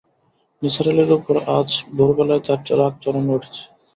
[0.61, 3.61] নিসার আলির ওপর আজ ভোরবেলায় তাঁর রাগ চরমে উঠেছে।